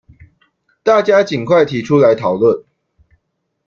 [0.81, 2.63] 大家儘快提出來討論